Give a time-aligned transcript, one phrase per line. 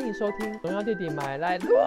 [0.00, 1.86] 欢迎收听《荣耀弟弟买来乱》。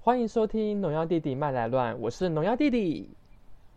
[0.00, 3.16] 欢迎收听《农药弟弟卖来乱》，我是农药弟弟，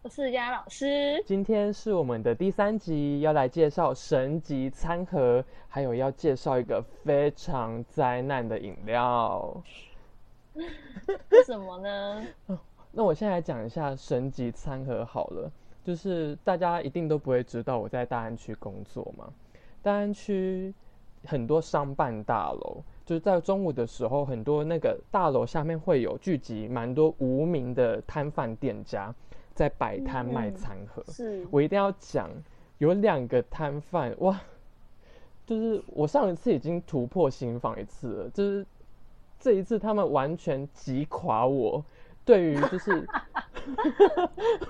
[0.02, 1.24] 我是丫老师。
[1.28, 9.62] 今天是我们的第三集，要来介绍神级餐盒，还有要介绍一个非常灾难的饮料。
[11.46, 12.26] 什么呢？
[12.92, 15.52] 那我现在来讲一下神级餐盒好了，
[15.84, 19.32] 就是大家一定都不会知道我在大安区工作嘛。
[19.82, 20.74] 大安区
[21.26, 22.84] 很多商办大楼。
[23.06, 29.12] 就是在中午的时候，很多那个大楼下面会有聚集蛮多无名的摊贩店家
[29.56, 31.04] 在摆摊卖餐盒。
[31.08, 32.30] 是我一定要讲，
[32.78, 34.40] 有两个摊贩哇，
[35.44, 38.64] 就是我上一次已经突破新房一次了，就是
[39.40, 41.84] 这一次他们完全击垮我。
[42.30, 43.08] 对于就是，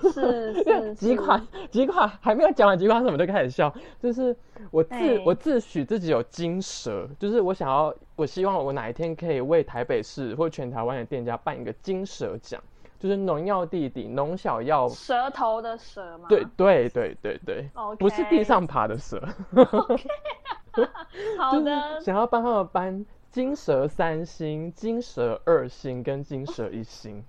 [0.14, 4.34] 是是几款几款还没有讲完几款什么就开始笑，就是
[4.70, 12.58] 我自我自诩自己有金蛇，就是我想要我希望我哪一天可以为台北市或全台湾的店家办一个金蛇奖，
[12.98, 16.24] 就是农药弟弟农小药蛇头的蛇吗？
[16.26, 19.22] 对对对对对，不是地上爬的蛇。
[21.36, 27.22] 好的，想要帮他们颁金蛇三星、金蛇二星跟金蛇一星。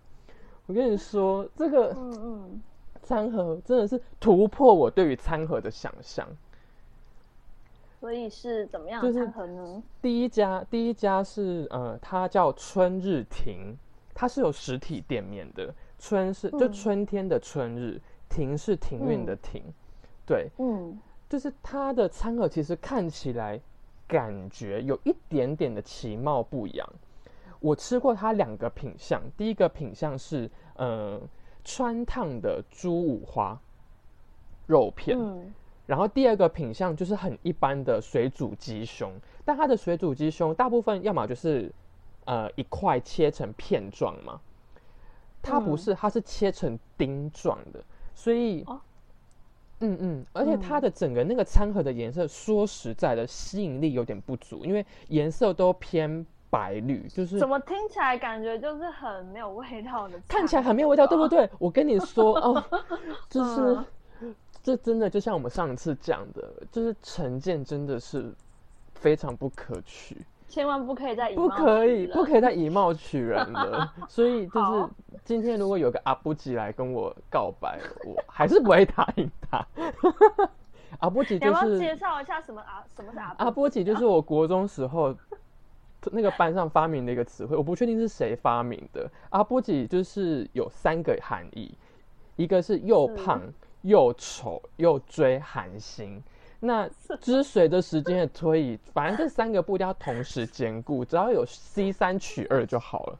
[0.71, 2.61] 我跟你说，这个嗯嗯，
[3.03, 6.25] 餐盒真的是突破我对于餐盒的想象。
[7.99, 9.83] 所以是怎么样的餐盒呢？
[10.01, 13.77] 第一家，第一家是呃，它叫春日亭，
[14.13, 15.73] 它是有实体店面的。
[15.99, 19.61] 春是就春天的春日，亭是庭院的庭。
[20.25, 20.97] 对，嗯，
[21.27, 23.59] 就是它的餐盒其实看起来
[24.07, 26.89] 感觉有一点点的其貌不扬。
[27.61, 31.21] 我吃过它两个品相，第一个品相是呃
[31.63, 33.57] 川烫的猪五花
[34.65, 35.15] 肉片，
[35.85, 39.13] 然后第二个品相就是很一般的水煮鸡胸，
[39.45, 41.71] 但它的水煮鸡胸大部分要么就是
[42.25, 44.41] 呃一块切成片状嘛，
[45.43, 47.83] 它不是，它是切成丁状的，
[48.15, 48.65] 所以
[49.81, 56.25] 嗯嗯，而且它的整个那个餐盒的颜色，说实在的吸引力有点不足，因为颜色都偏。
[56.51, 61.49] 白绿就是怎么听起来感觉就是很没有味道的，看起来很没有味道，对不对？
[61.57, 62.63] 我跟你说哦，
[63.29, 63.79] 就是
[64.61, 68.31] 这真的就像我们上次讲的，就是成见真的是
[68.93, 73.91] 非常不可取，千万不可以再不可以不可以再以貌取人了。
[74.09, 74.89] 所以就是
[75.23, 79.65] 今天如果有个阿布吉来跟我告白，我还是不会答应他。
[80.99, 85.15] 阿波吉就是介绍一下什么阿什么是阿阿波吉，就是我国中时候。
[86.11, 89.09] 那个班上发明的一个词汇，我不确定是谁发明的。
[89.29, 91.73] 阿波吉就是有三个含义，
[92.35, 93.41] 一个是又胖
[93.81, 96.21] 又丑又追韩星。
[96.59, 96.89] 那
[97.19, 103.19] 之随着时间的推移，反正这三个步调同时兼顾，只要有 C 三取二就好了。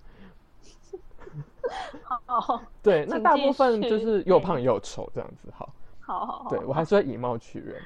[2.26, 5.74] 好，对，那大部分就是又胖又丑这样子，好。
[6.04, 7.80] 好好好，对我还是会以貌取人。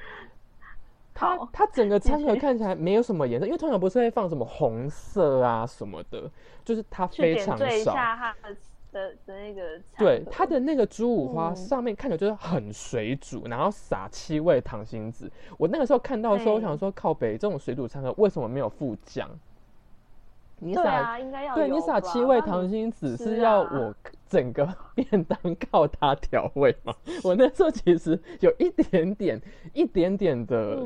[1.16, 6.30] 它它整个餐盒 看起来没有什么颜色，因为通常不是会放什么红色啊什么的，
[6.62, 7.66] 就是它非常少。
[7.66, 8.34] 一下它
[8.92, 9.80] 的的那个。
[9.96, 15.30] 对，它的那个猪五花上面看起来就是很水煮，然后撒七味糖心子。
[15.56, 19.28] 我那个时候看到的时候，我想说靠北这种水煮餐盒为什么没有附酱？
[20.58, 23.94] 你撒应该要对你撒七味糖心子是要我
[24.26, 25.38] 整个 便当
[25.70, 26.94] 靠它调味吗？
[27.22, 29.40] 我那时候其实有一点点、
[29.74, 30.78] 一点点的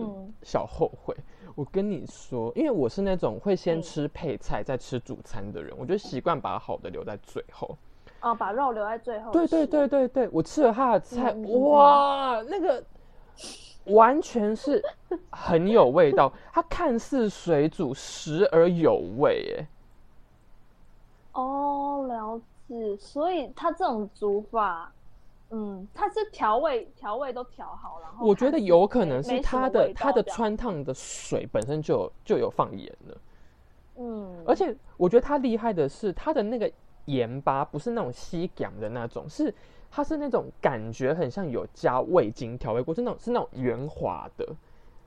[0.43, 1.15] 小后悔。
[1.55, 7.77] 我跟你说，因为我是那种会先吃配菜再吃主餐的人，我就习惯把好的留在最后。
[8.23, 9.31] 哦，把肉留在最后。
[9.33, 12.83] 对对对对对，我吃了他的菜，哇，那个
[13.85, 14.83] 完全是
[15.31, 16.33] 很有味道。
[16.53, 19.67] 它看似水煮，实而有味，哎。
[21.33, 22.97] 哦，了解。
[22.99, 24.93] 所以它这种煮法，
[25.51, 33.17] 嗯，它是调味，调味都调好，然后我觉得有可能是它的它的川烫的水本身就有就有放盐了，
[33.97, 36.71] 嗯，而且我觉得它厉害的是它的那个
[37.07, 39.53] 盐巴不是那种吸氧的那种，是
[39.91, 44.47] 它是那种感觉很像有加味精调味过，是那种是那种圆滑的。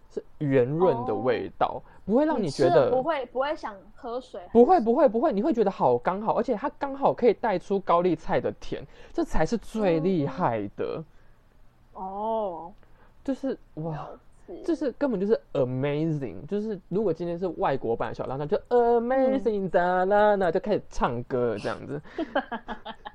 [0.09, 11.03] 是圆润的味道，不会让你觉得不会不会想喝水，不会不会不会，你会觉得好刚好，而且它刚好可以带出高丽菜的甜，这才是最厉害的。
[11.93, 12.71] 哦，
[13.23, 14.07] 就是哇，
[14.63, 21.99] 就是根本就是 amazing，就是如果今天是外国版小浪，那就 amazing 哒啦，那就开始唱歌这样子。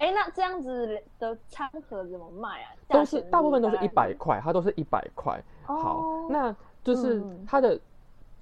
[0.00, 2.72] 哎，那这样子的餐盒怎么卖啊？
[2.88, 5.38] 都是大部分都是一百块，它都是一百块。
[5.64, 7.78] 好，那就是它的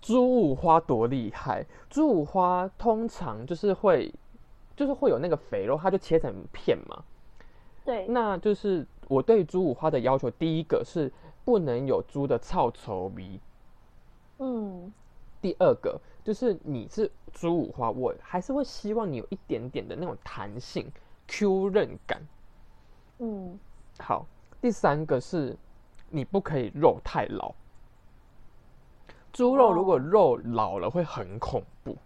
[0.00, 1.66] 猪五花多厉害？
[1.90, 4.14] 猪五花通常就是会，
[4.76, 7.02] 就是会有那个肥肉，它就切成片嘛。
[7.84, 11.12] 对，那就是我对猪五花的要求，第一个是
[11.44, 13.40] 不能有猪的臭臭味。
[14.38, 14.93] 嗯，
[15.40, 20.87] 第二个就是你是猪五花，我还是会希望你有一点点的那种弹性、
[21.28, 22.20] Q 韧感。
[23.19, 23.58] 嗯，
[24.00, 24.26] 好。
[24.60, 25.56] 第三个是，
[26.10, 27.54] 你不可以肉太老。
[29.32, 31.96] 猪肉如果肉老了会很恐怖，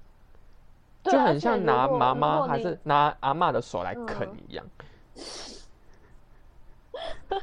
[1.04, 4.66] 就很像拿妈妈还是拿阿妈的手来啃一样。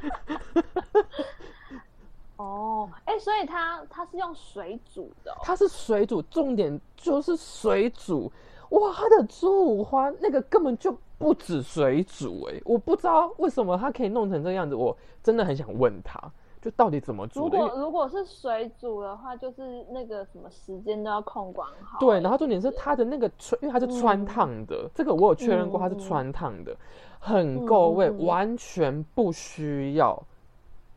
[2.36, 8.30] 哦，哎，所以它它是用水煮的，它是水煮，重点就是水煮。
[8.68, 16.18] 哇，它的猪五花那个根本就不止水煮，哎，我不知道为什么它可以弄成这样子，我真的很想问他，
[16.62, 17.40] 就到底怎么煮？
[17.40, 21.98] 如果如果是水煮的话，就是那个什么时间都要控管好。
[22.00, 26.74] 对，然后重点是它的那个穿，因为它是穿烫的，这个我有确认过，它是穿烫的，
[27.18, 30.18] 很够味，完全不需要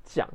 [0.06, 0.26] 酱。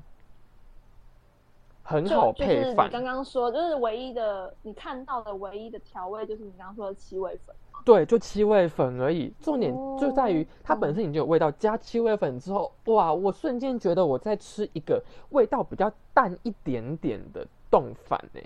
[1.88, 2.90] 很好配饭。
[2.90, 7.56] 刚刚说就是唯一的，你看到的唯一的调味就是你刚刚说的七味粉。
[7.82, 9.32] 对，就七味粉而已。
[9.40, 13.14] 重点就在于它本身已经有味道，加七味粉之后，哇！
[13.14, 18.40] 我瞬间觉得我在吃一个味道比较淡一点点的冻饭呢，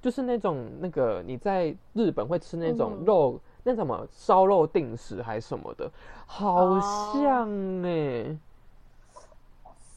[0.00, 5.90] 就是那种那个你在日本会吃那种肉，那什么烧肉定食还是什么的，
[6.24, 8.40] 好像呢。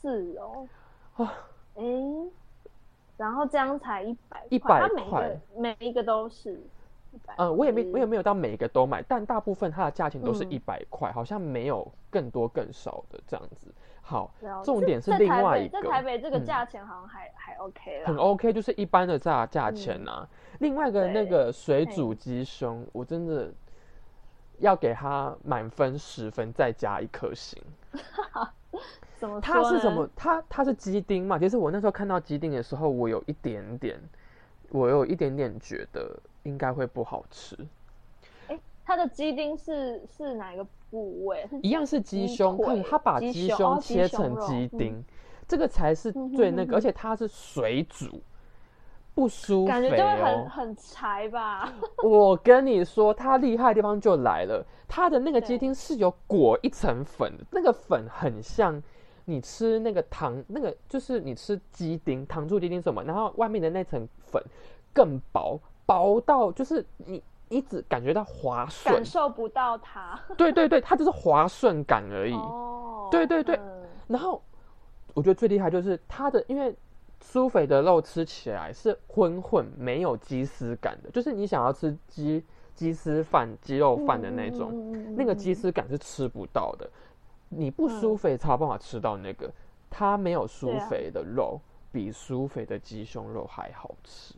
[0.01, 0.67] 是哦。
[1.15, 1.33] 啊。
[1.75, 1.83] 哎。
[3.19, 6.65] 然后这样才一百一百块，每一个都是。
[7.37, 13.73] 嗯，我也没我也没有到每一个都买，但大部分它的价钱都是一百块，好像没有更多更少的这样子。
[13.99, 14.31] 好，
[14.63, 20.25] 重点是另外一个，在台北这个价钱好像还还 OK 了，很 OK，就是一般的价价钱呐。
[20.59, 23.51] 另外一个那个水煮鸡胸，我真的
[24.59, 27.61] 要给他满分十分，再加一颗星。
[29.41, 30.09] 它是什么？
[30.15, 31.37] 它它是鸡丁嘛？
[31.37, 33.99] 其实我那时候看到鸡丁的时候，我有一点点，
[34.69, 37.57] 我有一点点觉得应该会不好吃。
[38.47, 41.47] 哎，它的鸡丁是是哪一个部位？
[41.61, 45.03] 一样是鸡胸，看他把鸡胸切成鸡丁，
[45.47, 48.21] 这个才是最那个，而且它是水煮。
[49.15, 51.73] 不舒服，感觉就会很很柴吧。
[52.05, 58.81] 我跟你说，它厉害的地方就来了，它的那个鸡丁是有裹一层粉，那个粉很像
[59.29, 64.43] 你吃那个糖，那个就是你吃鸡丁糖醋鸡丁什么，然后外面的那层粉
[64.93, 70.19] 更薄，薄到就是你你只感觉到滑顺，感受不到它。
[70.35, 72.33] 对对对，它就是滑顺感而已。
[72.33, 73.59] 哦，对对对。
[74.07, 74.41] 然后
[75.13, 76.75] 我觉得最厉害就是它的，因为。
[77.21, 82.41] 酥肥的肉吃起来是混混，没有鸡丝感的，就是你想要吃鸡
[82.73, 86.89] 鸡丝饭、鸡肉饭的那种，那个鸡丝感是吃不到的。
[87.49, 89.51] 你不酥肥才有办法吃到那个，
[89.89, 91.59] 它没有酥肥的肉，
[91.91, 94.35] 比酥肥的鸡胸肉还好吃，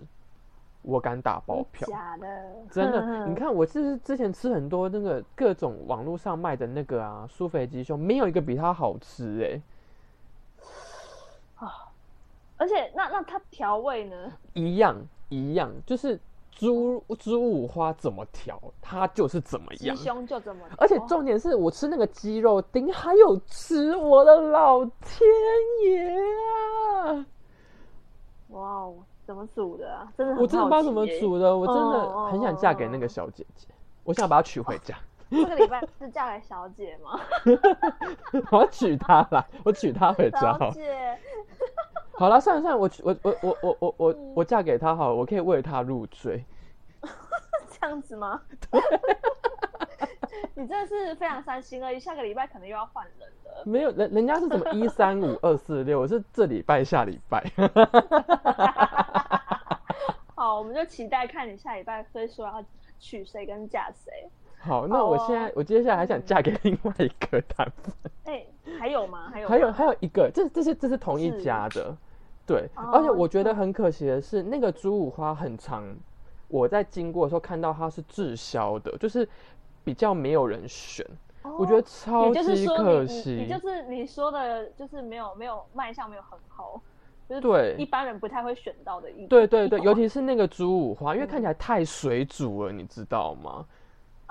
[0.81, 1.87] 我敢打包票。
[1.87, 3.27] 假的，真的。
[3.27, 9.61] 你看，我就是之前吃很多那个各种网络上卖的那个啊，酥肥鸡胸，没有一个比它好吃哎。
[12.57, 14.31] 而且，那那它调味呢？
[14.53, 14.95] 一样
[15.29, 16.19] 一样，就是
[16.51, 19.95] 猪猪五花怎么调，它就是怎么样。
[19.95, 20.63] 鸡胸就怎么。
[20.77, 25.27] 而且重点是我吃那个鸡肉丁，还有吃，我的老天
[25.83, 26.09] 爷
[27.03, 27.25] 啊！
[28.49, 30.11] 哇哦，怎么煮的啊？
[30.15, 33.67] 真的，我真的不知道怎么煮的，我真的很想嫁给那个小姐姐，
[34.03, 34.95] 我想把她娶回家。
[35.31, 37.17] 这个礼拜是嫁给小姐吗？
[38.51, 40.57] 我要娶她啦，我娶她回家。
[40.59, 41.17] 小姐。
[42.13, 46.43] 好了，算了算了，我我我我我我我我嫁给他好了，我可以为他入赘。
[47.79, 48.41] 这样子吗？
[50.53, 53.63] 你真的是非常伤心而已，下个礼拜可能又要换人了。
[53.65, 57.43] 没有人，人家是什么 一三五二四六，我是这礼拜下礼拜。
[60.35, 62.63] 好，我们就期待看你下礼拜会说要
[62.99, 64.29] 娶谁跟嫁谁。
[64.63, 67.93] 好，那我现在我接下来还想嫁给另外一个男粉。
[68.25, 68.45] 哎，
[68.79, 69.29] 还有吗？
[69.31, 71.97] 还有还有还有一个，这这是这是同一家的，
[72.45, 72.69] 对。
[72.75, 75.83] 而且我觉得很可惜的是，那个猪五花很长，
[76.47, 79.27] 我在经过的时候看到它是滞销的，就是
[79.83, 81.05] 比较没有人选。
[81.57, 83.31] 我觉得超级可惜。
[83.31, 86.79] 你就是你说的，就是没有没有卖相没有很好，
[87.27, 89.25] 就是对一般人不太会选到的一。
[89.25, 93.65] 对对对，尤其是那个猪五花，因为看起来太水煮了，你知道吗？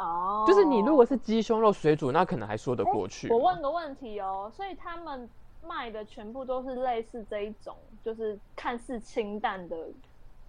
[0.00, 3.28] 哦，就是你如果是鸡胸肉水煮，那可能还说得过去。
[3.28, 5.28] 我问个问题哦，所以他们
[5.62, 9.76] 卖的全部都是类似这一种，就是看似清淡的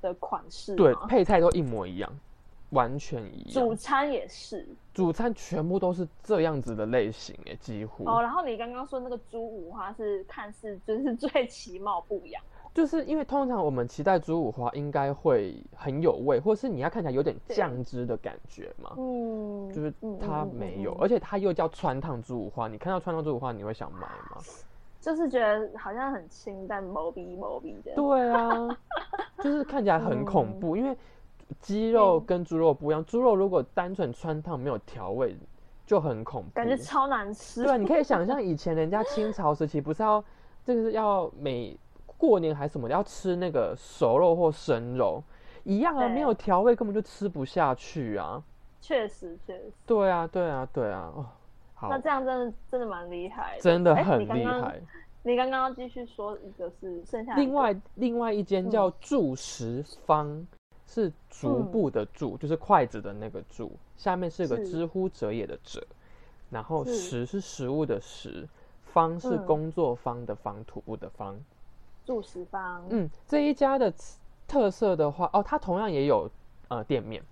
[0.02, 2.10] 的款式，对，配菜都一模一样，
[2.70, 3.54] 完全一样。
[3.54, 8.06] 主餐也是，主餐全部都是这样子的类型诶，几乎。
[8.10, 12.42] 哦，然后你刚刚说那个猪五花是看似就是 最其貌不扬。
[12.74, 18.94] 就是因为通常我们期待猪五花应该会很有味，或是你要看起来有点酱汁的感觉嘛。
[18.98, 22.70] 嗯，就是它没有，而且它又叫川烫猪五花。
[22.70, 24.38] 你看到川烫猪五花，你会想买吗？
[25.02, 27.94] 就是觉得好像很清淡、毛逼毛逼的。
[27.94, 28.78] 对啊，
[29.44, 30.96] 就是看起来很恐怖，因为
[31.60, 33.04] 鸡肉跟猪肉不一样。
[33.04, 35.36] 猪肉如果单纯川烫没有调味，
[35.86, 37.64] 就很恐怖，感觉超难吃。
[37.66, 40.24] 对，你可以想象以前人家清朝时期不是要，
[40.64, 41.78] 这个是要每。
[42.22, 45.24] 过年还是什么要吃那个熟肉或生肉，
[45.64, 48.44] 一样啊，没有调味根本就吃不下去啊。
[48.80, 49.72] 确实，确实。
[49.88, 51.12] 对啊，对啊，对啊。
[51.16, 51.26] 哦，
[51.74, 51.90] 好。
[51.90, 54.80] 那这样真的真的蛮厉害，真的很厉害。
[55.24, 60.46] 你刚刚继续说一个是剩下另外另外一间叫祝食方，
[60.86, 65.84] 是足部的祝，就是筷子的那个祝，下面是个知乎者也的者，
[66.52, 68.48] 然后食是食物的食，
[68.84, 71.36] 方是工作方的方，土部的方。
[72.06, 73.94] 住食方，嗯，这一家的
[74.48, 76.30] 特色的话，哦，它同样也有
[76.68, 77.24] 呃店面，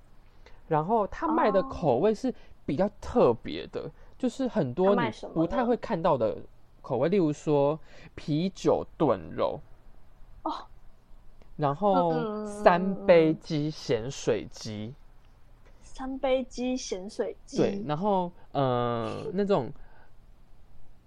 [0.68, 2.34] 然后它卖的口味是
[2.66, 6.38] 比较特别的，就是很多你不太会看到的
[6.82, 7.80] 口味，例如说
[8.16, 9.60] 啤酒炖肉，
[10.44, 10.54] 哦，
[11.58, 14.94] 然后三杯鸡咸水鸡，
[15.82, 19.72] 三杯鸡咸水鸡，对，然后呃那种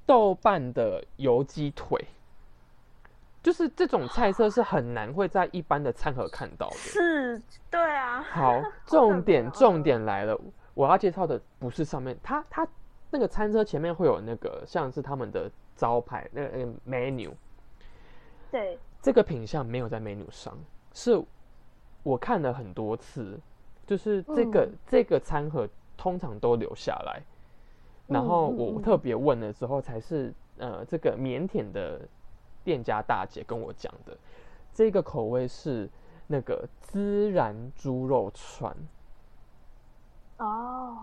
[0.05, 2.05] 豆瓣的油鸡腿。
[3.43, 6.77] 就是这种菜色是很难会在一般的餐盒看到的。
[6.77, 8.23] 是，对啊。
[8.23, 10.39] 好， 重点重点来了，
[10.75, 12.67] 我要介绍的不是上面，它它
[13.11, 17.33] 那个餐车前面会有那个像是他们的招牌那个 menu。
[18.51, 18.79] 对。
[19.01, 20.57] 这个品相没有在 menu 上，
[20.93, 21.21] 是
[22.05, 23.37] 我看了很多次，
[23.85, 27.21] 就是这个这个餐盒通常都留下来，
[28.07, 32.01] 然后我特别问了之后，才是呃这个腼腆的。
[32.65, 34.17] 店家大姐跟我讲的，
[34.73, 35.89] 这个口味是
[36.27, 38.75] 那个孜然猪肉串。
[40.39, 40.99] 哦，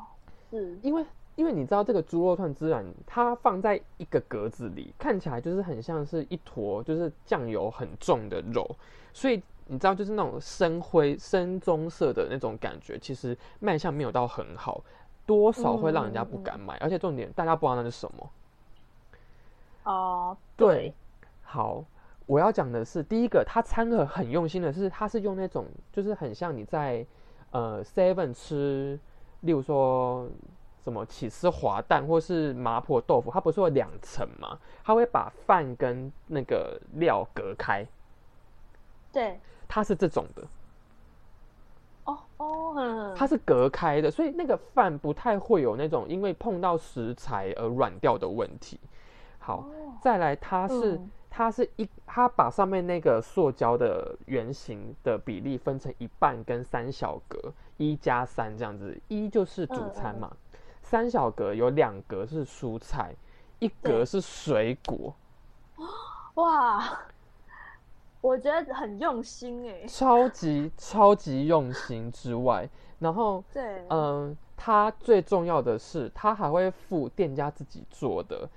[0.50, 8.70] 是因为因为你知道这个猪肉串孜然，它放在一个格子里，看起来就是很像是一坨就是酱油很重的肉，
[9.14, 14.84] 所以你知道就是那种深灰深棕色的那种感觉，其实卖相没有到很好，
[15.26, 18.30] 多少会让人家不敢买，而且重点大家不知道那是什么。
[19.84, 20.94] 哦，对。
[21.52, 21.84] 好，
[22.28, 27.04] 我要讲的是第一个，它餐盒很用心的是，它是用那种就是很像你在
[27.50, 29.00] 呃 Seven 吃，
[29.40, 30.30] 例如说
[30.84, 34.60] 什么起司滑蛋或是麻婆豆腐，它不是有两层吗？
[34.84, 37.84] 它会把饭跟那个料隔开。
[39.12, 40.48] 对，它是这种的。
[42.04, 48.80] 哦哦，它是隔开的，所以那个饭不太会有那种因为碰到食材而软掉的问题。
[49.40, 49.66] 好，
[50.00, 51.02] 再来它是。
[51.30, 60.36] 它是一，它把上面那个塑胶的圆形的比例分成一半跟三小格，一加三这样子，一就是主餐嘛，
[60.82, 63.16] 三小格有两格是蔬菜，
[63.60, 65.14] 一格是水果。
[66.34, 67.00] 哇，
[68.22, 72.68] 我觉得很用心哎，超级超级用心之外，
[72.98, 78.50] 然后对，嗯，它最重要的是，它还会附店家自己做的。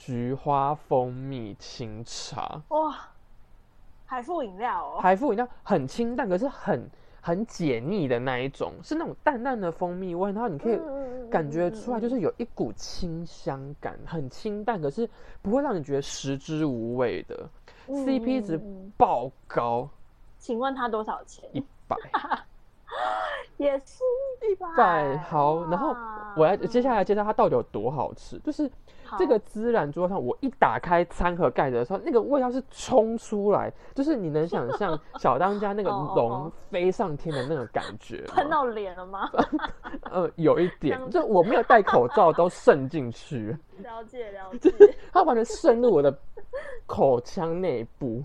[0.00, 2.62] 菊花蜂蜜清茶。
[2.68, 2.96] 哇，
[4.06, 6.88] 海富饮料哦，海富饮料很清淡，可是很
[7.20, 10.80] 很解腻的那一种，是那种淡淡的蜂蜜味，然后你可以
[11.30, 15.08] 感觉出来，就是有一股清香感，很清淡，可是
[15.42, 17.46] 不会让你觉得食之无味的
[17.86, 18.58] ，CP 值
[18.96, 19.86] 爆高。
[20.38, 21.46] 请问它多少钱？
[21.52, 21.94] 一百，
[23.64, 24.02] 也是
[24.50, 25.16] 一百。
[25.18, 25.94] 好，然后
[26.36, 28.70] 我要接下来介绍它到底有多好吃，就是。
[29.18, 39.28] 这个孜然桌上，我一打开餐盒盖子的时候，那个味道是冲出来，就是你能想象 小当家那个龙飞上天的那个感觉，喷到脸了吗？
[40.12, 43.48] 呃，有一点，就我没有戴口罩都渗进去。
[43.82, 44.72] 了 解了解，
[45.12, 46.16] 它完全渗入我的
[46.86, 48.22] 口腔内部，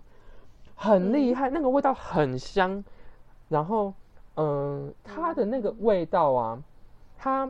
[0.75, 2.83] 很厉害，那个味道很香。
[3.49, 3.91] 然后，
[4.35, 6.63] 嗯，它的那个味道啊，
[7.17, 7.49] 它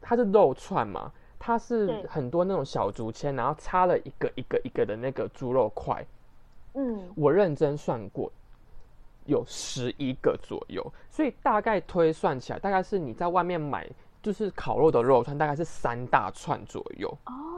[0.00, 1.12] 它是肉串嘛。
[1.40, 6.04] 它是很多那种小竹签，然后插了一个一个一个的那个猪肉块。
[6.74, 8.30] 嗯，我认真算过，
[9.24, 13.88] 有十一个左右，所以大概推算起来，大概是你在外面买，
[14.20, 17.08] 就就是烤肉的肉串大概是三大串左右。
[17.24, 17.57] 哦，嗯，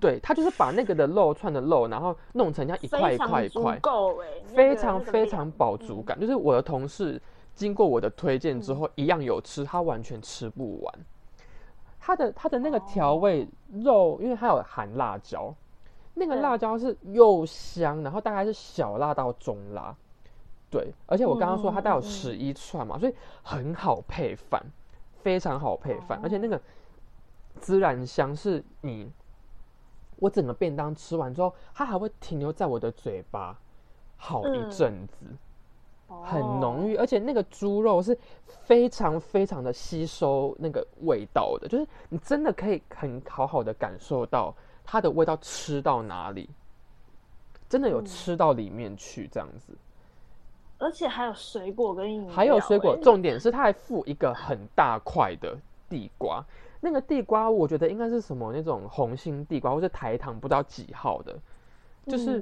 [0.00, 6.18] 对，他就是把那个的肉串的肉，然后弄成像一块一块一块，够非常非常饱足感。
[6.18, 7.20] 就是我的同事
[7.54, 10.94] 经过我的推荐之后，一样有吃，他完全吃不完。
[12.00, 15.54] 它的它的那个调味肉，因为它有含辣椒，
[16.14, 19.94] 那个辣椒是又香，然后大概是小辣到中辣，
[20.70, 24.64] 对，而且我刚刚说它带有十一串嘛，所以很好配饭，
[25.22, 26.58] 非常好配饭，而且那个
[27.60, 29.10] 孜然香是你，
[30.20, 33.58] 我整个便当吃完之后，它还会停留在我的嘴巴
[34.16, 35.26] 好一阵子。
[36.24, 46.48] 很浓郁，而且那个猪肉是非常非常的吸收那个味道的，就是你真的可以很好好的感受到它的味道吃到哪里，
[47.68, 49.76] 真的有吃到里面去这样子。
[50.78, 55.58] 而且还有水果跟饮料，还有水果，重点是它还附一个很大块的
[55.90, 56.42] 地瓜，
[56.80, 61.36] 那个地瓜我觉得应该是什么那种红心地瓜，或是台糖不知道几号的，
[62.06, 62.40] 就是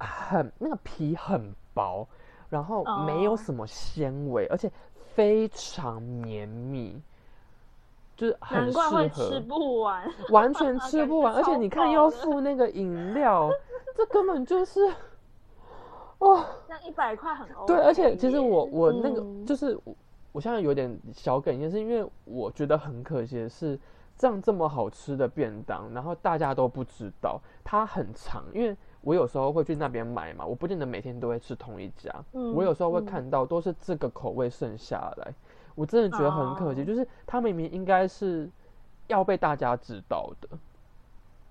[0.00, 2.06] 很那个皮很薄。
[2.50, 4.70] 然后没有什么纤维，而且
[5.14, 7.00] 非常绵密，
[8.14, 11.34] 就是很适合吃不完，完全 吃不完。
[11.34, 13.50] 而且你看，要付那个饮料，
[13.96, 14.88] 这根本就是
[16.18, 17.74] 哦，那一百块很 OK。
[17.74, 19.76] 对，而且其实我我那个就是
[20.34, 23.78] 我现在有点小哽咽，是因为我觉得很可惜的是，
[24.18, 28.76] 这样这么好吃的便当，然后大家都不知道它很长，因为。
[29.04, 32.10] 我有时候会去那边买嘛，我不见得每天都会吃同一家。
[32.32, 35.34] 嗯，我有时候会看到都是这个口味剩下来，
[35.74, 36.82] 我真的觉得很可惜。
[36.86, 38.48] 就是它明明应该是
[39.08, 40.48] 要被大家知道的。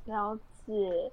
[0.06, 0.36] 了
[0.66, 1.12] 解，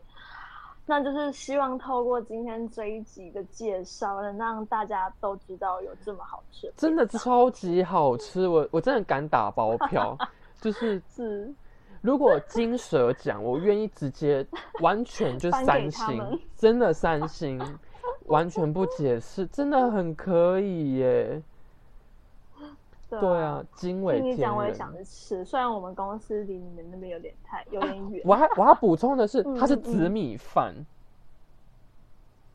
[0.90, 6.68] 那就是希望透过今天这一集的介绍，能让大家都知道有这么好吃。
[6.76, 10.18] 真的超级好吃，我我真的敢打包票，
[10.60, 11.54] 就是是。
[12.00, 14.44] 如果金蛇奖，我愿意直接
[14.80, 17.62] 完全就三星，真的三星，
[18.26, 21.40] 完全不解释，真的很可以耶。
[23.18, 28.22] 对啊，金尾你讲我也想着吃，虽然我们公司离你们那边有点太有点远。
[28.24, 30.74] 我还我要补充的是， 它是紫米饭。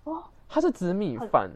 [0.06, 1.50] 哦，它是紫米饭，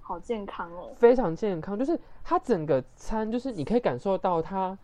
[0.00, 1.78] 好健康哦，非常健康。
[1.78, 4.76] 就是它整个餐，就是你可以感受到它。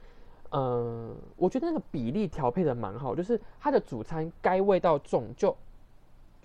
[0.55, 5.57] 嗯，我觉得那个比例调配的蛮好，就是它的主餐该味道重就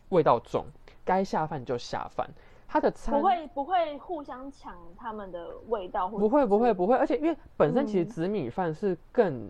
[0.09, 0.65] 味道重，
[1.03, 2.25] 该下饭就下饭。
[2.67, 9.49] 它的餐不会不会互相抢他们的味道，不会不会不会，而且因为本身其实紫米饭是更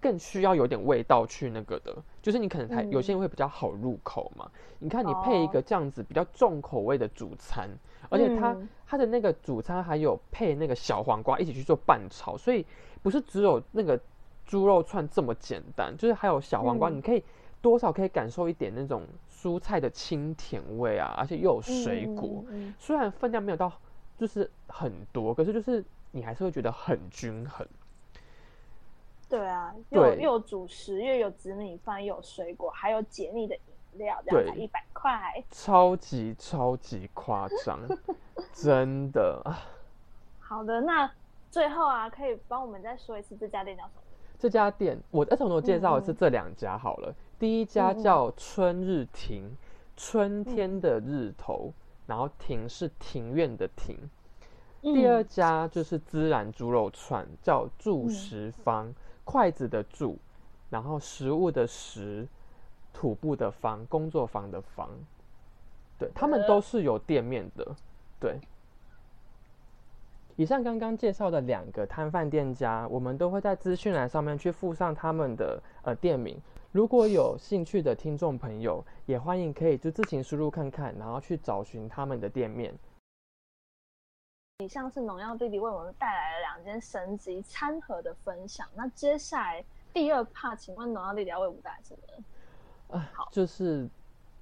[0.00, 4.50] 更需要有点味道去那个的，就是你可能才有些人会比较好入口嘛。
[4.80, 7.68] 你看你配一个这样子比较重口味的主餐，
[8.10, 12.66] 而且它它的那个主餐还有配那个小黄瓜一起去做拌炒，所以。
[13.02, 14.00] 不是只有那个
[14.46, 17.20] 猪肉串这么简单，就是还有小黄瓜，你可以
[17.62, 22.44] 多少可以感受一点那种蔬菜的清甜味啊，而且又有水果。
[22.78, 23.72] 虽然分量没有到
[24.18, 27.66] 就是很多，可是就是你还是会觉得很均衡。
[29.28, 37.80] 对啊，又又有主食，又有紫米饭，又有水果，还有解腻的饮料，这样才一百块，超级超级夸张，
[38.52, 39.42] 真的。
[40.40, 41.10] 好的，那。
[41.50, 44.02] 最后啊，可以帮我们再说一次这家店叫什么？
[44.38, 47.14] 这家店我再从头介绍一次这两家好了。
[47.42, 49.56] 第一家叫春日亭，
[49.96, 51.72] 春天的日头，
[52.06, 53.98] 然后亭是庭院的庭。
[54.80, 60.18] 第二家就是孜然猪肉串，叫住食坊，筷子的住，
[60.70, 62.28] 然后食物的食，
[62.92, 64.88] 土布的方，工作坊的坊。
[65.98, 67.74] 对他们都是有店面的，
[68.20, 68.38] 对。
[70.36, 76.40] 以上刚刚介绍的两个摊贩店家，我们都会在资讯栏上面去附上他们的呃店名。
[76.72, 82.74] 如果有兴趣的听众朋友，也欢迎可以就自行输入看看，然后去找寻他们的店面。
[84.60, 88.66] 以上是农药弟弟为我们带来了两间神级餐盒的分享。
[88.74, 92.96] 那接下来第二 part，请问农药弟弟要为我们带来什么？
[92.96, 93.86] 啊，好，就是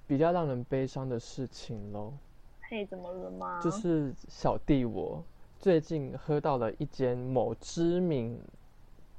[0.07, 2.13] 比较让人悲伤的事情喽。
[2.61, 3.59] 嘿，怎么了吗？
[3.61, 5.21] 就是小弟我。
[5.59, 8.41] 最近喝到了一间某知名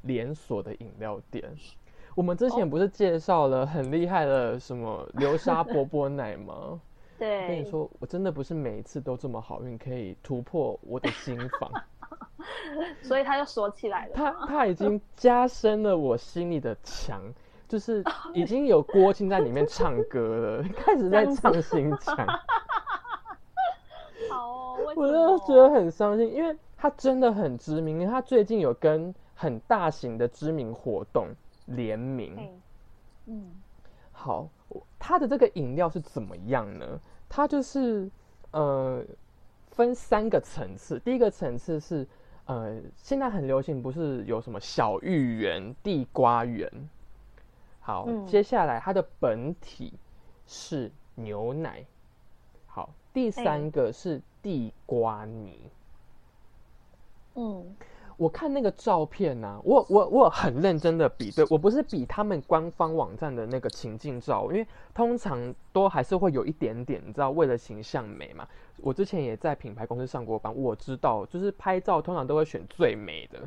[0.01, 1.55] 连锁的饮料店。
[2.15, 6.81] 我们之前不是介绍了很厉害的什么 流沙波波奶吗？
[7.19, 11.71] 对，跟你说，我真的不是每一次都这么好运，可以突破我的心房。
[13.01, 14.13] 所以他就锁起来了。
[14.15, 17.23] 他他已经加深了我心里的墙，
[17.69, 18.03] 就是
[18.35, 22.27] 已经有郭靖在里面唱歌了， 开始在唱心墙。
[24.29, 31.29] 好哦，我就觉得很伤心，因为他真的很知名，他最近有跟很大型的知名活动
[31.67, 32.61] 联名。
[33.27, 33.51] 嗯，
[34.11, 34.49] 好，
[34.99, 37.01] 它的这个饮料是怎么样呢？
[37.29, 38.11] 它就是
[38.51, 39.05] 呃
[39.71, 42.07] 分三个层次，第一个层次是
[42.47, 46.71] 呃现在很流行，不是有什么小芋圆、地瓜圆。
[47.81, 49.93] 好，接下来它的本体
[50.47, 51.85] 是牛奶。
[52.67, 55.71] 好，第三个是地瓜泥。
[57.35, 57.77] 嗯。
[58.17, 68.47] 我看那个照片呢，我我我很认真的比对，我不是比他们官方网站的那个情境照，因为通常都还是会有一点点，你知道，为了形象美嘛。
[68.79, 73.41] 我之前也在品牌公司上过班，我知道，就是拍照通常都会选最美的。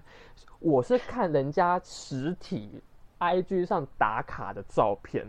[0.60, 2.82] 我是看人家实体
[3.20, 5.26] IG 上打卡的照片，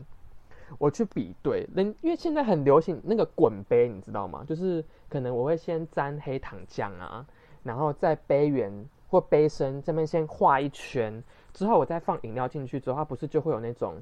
[0.78, 4.44] 我去比对，人因为现在很流行那个滚杯，你知道吗？
[4.46, 7.26] 就是可能我会先沾黑糖酱啊，
[7.62, 8.88] 然后再杯缘。
[9.08, 13.94] 或杯身这边先画一圈，之后我再放饮料进去之后，它不是就会有那种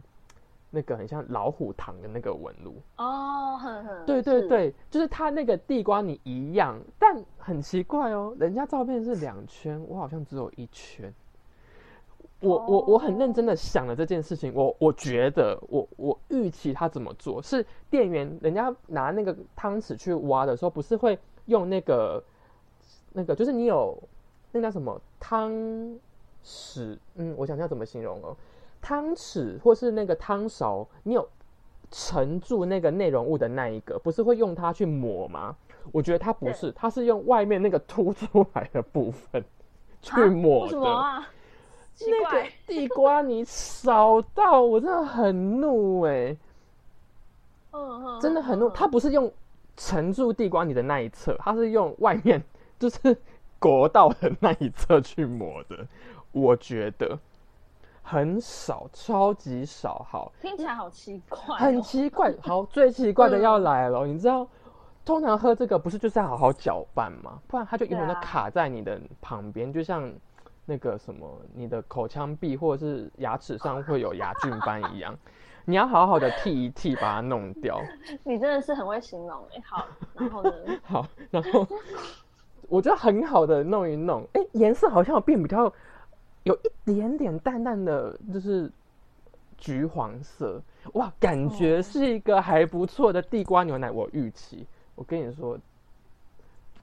[0.71, 3.61] 那个很像老虎糖的那个纹路哦，
[4.07, 11.13] 对对对，就是它那个地瓜泥一样，但很奇怪哦，人家照片是两圈，我好像只有一圈。
[12.41, 22.23] 我我我很认真的想了这件事情，我我觉得我我预期他怎么做是店员人家拿那个汤匙去挖的时候，不是会用那个
[23.13, 23.97] 那个，就是你有。
[24.57, 25.51] 那叫什么汤
[26.45, 26.97] 匙？
[27.17, 28.37] 嗯，我想要怎么形容哦？
[28.81, 31.29] 汤匙或是那个汤勺，你有
[31.91, 35.57] 盛住那个内容物的那一个，不是会用它去抹吗？
[35.91, 39.45] 我觉得它不是，它是用外面那个凸出来的部分
[40.01, 40.79] 去抹的。
[41.99, 46.37] 那个地瓜泥少到我真的很怒哎！
[47.73, 48.71] 嗯嗯，真的很怒。
[48.71, 49.33] 它不是用
[49.77, 52.41] 盛住地瓜泥的那一侧，它是用外面，
[52.79, 53.17] 就是。
[53.65, 55.87] 国道的那一侧去抹的，
[56.33, 57.19] 我觉得
[58.03, 60.07] 很少，超级少。
[60.07, 62.31] 好，听起来好奇怪，很奇怪。
[62.43, 64.47] 好，最奇怪的要来了， 你知道，
[65.03, 67.41] 通常喝这个不是就是要好好搅拌吗？
[67.49, 70.13] 不然它就永远的卡在你的旁边，就像
[70.67, 75.17] 那个什么，你的口腔壁或者是牙齿上会有牙菌斑一样，
[75.65, 77.81] 你要好好的剃一剃，把它弄掉。
[78.25, 79.63] 你真的是很会形容哎。
[79.65, 80.53] 好，然后呢？
[80.85, 81.67] 好，然后。
[82.75, 85.73] 我觉得很好的弄一弄，哎，颜色好像变比较
[86.43, 88.69] 有一点点淡淡的，就是
[89.57, 90.61] 橘黄色，
[90.95, 93.93] 哇，感觉是一个还不错的地瓜牛奶。
[93.93, 95.57] 我预期，我跟你说，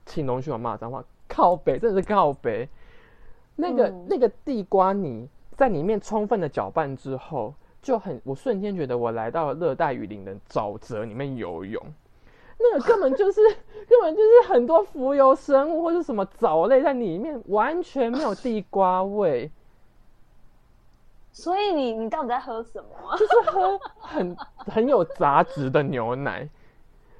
[0.06, 2.66] 请容许我骂脏话，靠北，真的是靠北。
[3.54, 5.28] 那个那个地瓜泥
[5.58, 7.52] 在里面充分的搅拌之后，
[7.82, 11.84] 就很，我瞬间觉得我来到了热带雨林的沼泽里面游泳。
[12.62, 13.40] 那个根本就是
[13.88, 19.50] 根本就是很多浮游生物或者什么藻类在里面，完全没有地瓜味。
[21.32, 23.16] 所以你你到底在喝什么？
[23.16, 26.48] 就是喝很很有杂质的牛奶，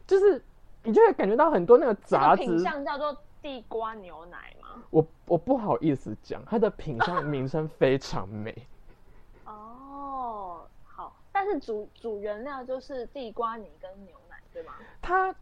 [0.07, 0.43] 就是
[0.85, 2.43] 你就会感觉到很多那个杂质。
[2.43, 4.83] 品相叫做地瓜牛奶吗？
[4.91, 8.55] 我我不好意思讲，它的品相名称非常美。
[9.47, 14.15] 哦，好，但是主主原料就是地瓜泥跟牛。
[14.53, 14.73] 对吗？
[15.01, 15.35] 它，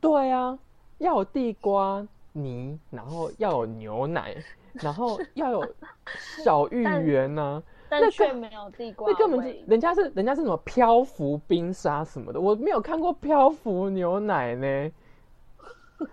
[0.00, 0.58] 对啊，
[0.98, 4.36] 要有地瓜泥，然后要有牛奶，
[4.74, 5.74] 然后要有
[6.44, 7.62] 小芋圆 呢。
[7.90, 9.10] 但却没有地瓜。
[9.10, 14.92] 那根本就人家是人家是什么漂浮冰沙什么的，我没有看过漂浮牛奶呢。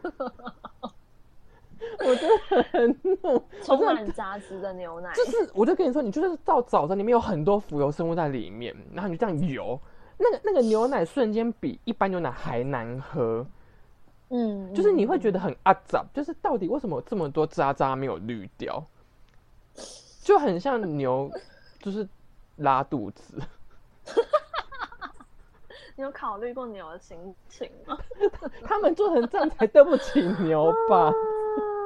[1.99, 5.13] 我真的很怒，充满杂质的牛奶。
[5.13, 9.79] 就是，我就跟你说，你就是到早上里面有很多浮游生物在里面，然后你就这样游。
[10.17, 13.45] 那个那个牛奶瞬间比一般牛奶还难喝，
[14.29, 18.85] 嗯，就是你会觉得很阿杂，就是到底为什么这么多渣渣没有滤掉，
[20.21, 21.29] 就很像牛，
[21.79, 22.07] 就是
[22.57, 23.41] 拉肚子。
[25.97, 27.97] 你有考虑过牛的心情吗？
[28.63, 31.11] 他们做成这样才对不起牛吧？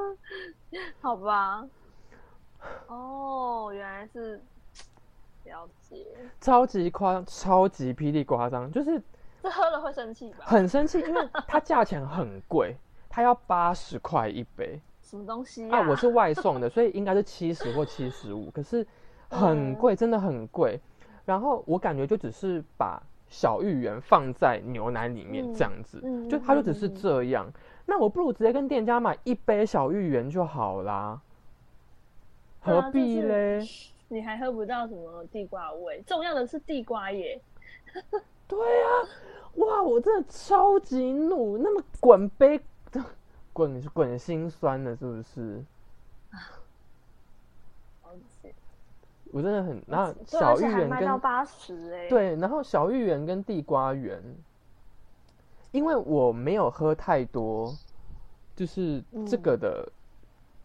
[1.01, 1.67] 好吧。
[2.87, 4.41] 哦，原来是。
[5.49, 6.05] 了解，
[6.39, 9.01] 超级夸张，超级霹雳夸张，就是
[9.41, 10.45] 这喝了会生气吧？
[10.45, 12.75] 很生气，因为它价钱很贵，
[13.09, 14.79] 它要八十块一杯。
[15.01, 15.81] 什么东西啊？
[15.89, 18.85] 我是外送的，所以应该是七十或七十五，可是
[19.29, 20.79] 很贵，真的很贵。
[21.25, 27.51] 然后我感觉就只是把小芋圆放在牛奶里面这样子，就它就只是这样。
[27.88, 31.19] 那我不如直接跟店家买一杯小芋圆就好啦，
[32.59, 33.63] 何必嘞？
[34.10, 37.39] 你还喝不到什么地瓜味，重要的是地瓜耶。
[38.48, 38.89] 对啊，
[39.56, 42.60] 哇，我真的超级怒，那么滚杯，
[43.54, 45.63] 滚滚心酸的，是不是？
[49.32, 54.19] 我真的很，然后小芋圆跟八十哎，对，然后小芋圆跟地瓜圆，
[55.72, 57.72] 因为我没有喝太多，
[58.56, 59.88] 就是这个的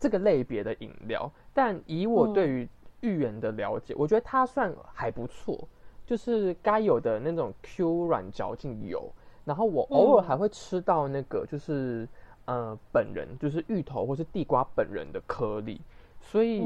[0.00, 2.66] 这个类别的饮料，但以我对于
[3.06, 5.68] 芋圆的了解，我觉得它算还不错，
[6.06, 9.08] 就是该有的那种 Q 软嚼劲有，
[9.44, 12.08] 然后我偶尔还会吃到那个就是
[12.46, 15.80] 呃本人就是芋头或是地瓜本人的颗粒，
[16.20, 16.64] 所以。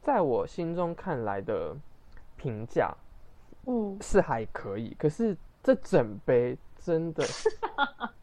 [0.00, 1.76] 在我心中看来的
[2.36, 2.94] 评价，
[3.66, 4.96] 嗯，是还可以。
[4.98, 7.22] 可是这整杯真的，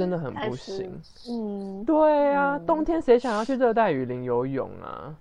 [0.00, 0.98] 真的很不行。
[1.28, 5.14] 嗯，对啊，冬天谁想要去热带雨林游泳啊？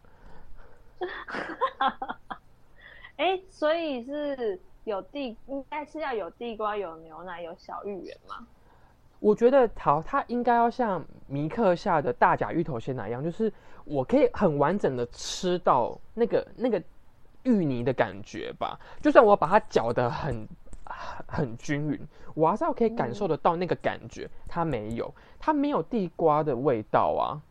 [3.18, 8.48] 哎，所以是有地，应该是要有地瓜、有牛奶、有小芋圆吗？
[9.20, 13.52] 我觉得好，它应该要像米克下的大甲芋头鲜奶一样，就是
[13.84, 16.82] 我可以很完整的吃到那个那个
[17.44, 18.80] 芋泥的感觉吧。
[19.02, 20.48] 就算我把它搅得很
[21.28, 22.00] 很均匀，
[22.34, 24.30] 我还是要可以感受得到那个感觉。
[24.48, 27.42] 它没有，它没有地瓜的味道啊。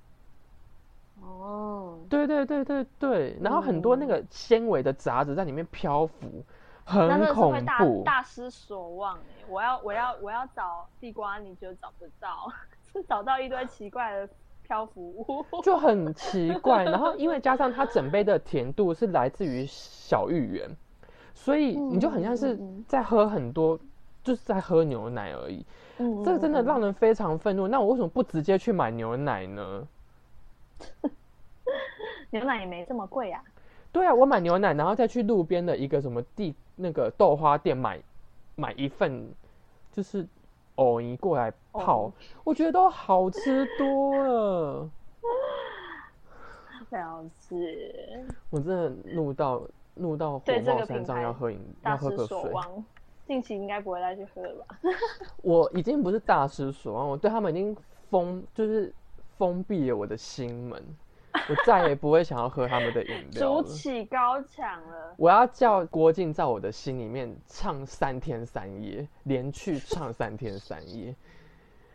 [1.22, 6.44] 哦，对对对对对，然后很多那个纤维的杂质在里面漂浮。
[6.84, 9.44] 很恐怖，大失所望哎！
[9.46, 12.50] 我要我要我要找地瓜，你就找不到，
[12.90, 14.26] 是找到一堆奇怪的
[14.62, 16.84] 漂浮物，就很奇怪。
[16.84, 20.70] 然后因为加上它整杯的甜度是来自于小芋圆，
[21.38, 23.78] 所以你就很像是在喝很多，
[24.24, 25.64] 就是在喝牛奶而已。
[25.98, 27.66] 嗯，这个真的让人非常愤怒。
[27.68, 29.88] 那我为什么不直接去买牛奶呢？
[32.30, 33.42] 牛奶也没这么贵啊。
[33.90, 36.54] 对啊，我买牛奶，然后再去路边的一个什么地。
[36.76, 37.98] 那个豆花店买
[38.56, 39.26] 买一份，
[39.92, 40.26] 就是
[40.74, 42.12] 藕泥过来泡，
[42.44, 44.90] 我觉得都好吃多了。
[46.90, 48.24] 了解。
[48.50, 49.62] 我真的怒到
[49.98, 52.52] 怒到火冒三丈，要喝饮要喝个水。
[53.26, 54.78] 近期应该不会再去喝了吧？
[55.42, 57.76] 我已经不是大失所望，我对他们已经
[58.08, 58.94] 封就是
[59.36, 60.82] 封闭了我的心门。
[61.30, 65.14] 我再也不会想要喝他们的饮料 筑起高墙了。
[65.18, 71.14] 我要叫郭靖在我的心里面唱三天三夜，连续唱三天三夜，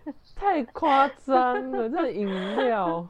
[0.35, 1.89] 太夸张了！
[1.89, 3.07] 这饮料。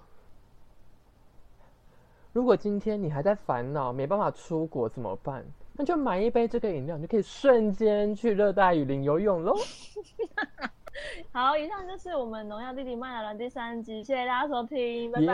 [2.34, 5.46] 如果今天你还在烦恼没办法出国怎么办？
[5.76, 9.56] 那就买一杯这个饮料，你就可以瞬间去热带雨林游泳喽。
[11.32, 15.34] 好，以上就是我们《农药弟弟麦来了》第三集，谢谢大家收听，拜拜，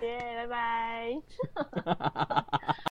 [0.36, 1.22] 拜拜。